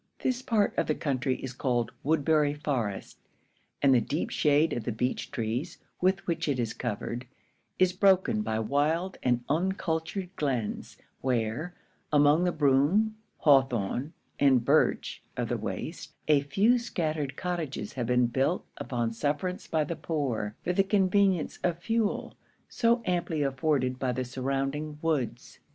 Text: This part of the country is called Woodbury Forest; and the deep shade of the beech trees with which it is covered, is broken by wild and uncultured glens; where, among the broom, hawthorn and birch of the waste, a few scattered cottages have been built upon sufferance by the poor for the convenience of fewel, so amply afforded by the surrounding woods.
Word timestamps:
This 0.17 0.41
part 0.41 0.75
of 0.79 0.87
the 0.87 0.95
country 0.95 1.35
is 1.43 1.53
called 1.53 1.91
Woodbury 2.01 2.55
Forest; 2.55 3.19
and 3.83 3.93
the 3.93 4.01
deep 4.01 4.31
shade 4.31 4.73
of 4.73 4.83
the 4.83 4.91
beech 4.91 5.29
trees 5.29 5.77
with 6.01 6.25
which 6.25 6.47
it 6.47 6.59
is 6.59 6.73
covered, 6.73 7.27
is 7.77 7.93
broken 7.93 8.41
by 8.41 8.57
wild 8.57 9.19
and 9.21 9.43
uncultured 9.47 10.35
glens; 10.37 10.97
where, 11.19 11.75
among 12.11 12.45
the 12.45 12.51
broom, 12.51 13.15
hawthorn 13.37 14.13
and 14.39 14.65
birch 14.65 15.21
of 15.37 15.49
the 15.49 15.57
waste, 15.59 16.13
a 16.27 16.41
few 16.41 16.79
scattered 16.79 17.35
cottages 17.37 17.93
have 17.93 18.07
been 18.07 18.25
built 18.25 18.65
upon 18.77 19.13
sufferance 19.13 19.67
by 19.67 19.83
the 19.83 19.95
poor 19.95 20.55
for 20.63 20.73
the 20.73 20.81
convenience 20.83 21.59
of 21.63 21.77
fewel, 21.77 22.35
so 22.67 23.03
amply 23.05 23.43
afforded 23.43 23.99
by 23.99 24.11
the 24.11 24.25
surrounding 24.25 24.97
woods. 25.03 25.59